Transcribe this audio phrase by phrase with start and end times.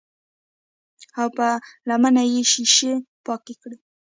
[1.19, 1.49] او پۀ
[1.87, 2.93] لمنه يې شيشې
[3.25, 3.77] پاکې کړې